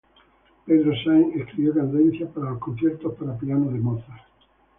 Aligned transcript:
Pedro 0.65 0.93
Sáenz 1.03 1.35
escribió 1.35 1.75
cadencias 1.75 2.31
para 2.31 2.49
los 2.49 2.57
conciertos 2.59 3.13
para 3.19 3.37
piano 3.37 3.69
de 3.69 3.77
Mozart. 3.77 4.25